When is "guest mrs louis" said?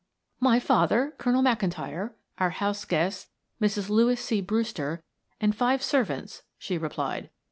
2.85-4.19